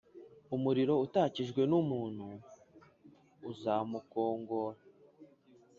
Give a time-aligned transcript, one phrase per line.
[0.55, 2.25] umuriro utakijwe n’umuntu
[3.49, 4.79] uzamukongora,